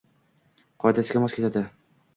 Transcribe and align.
qoidasiga 0.85 1.23
mos 1.27 1.37
keladi. 1.39 1.67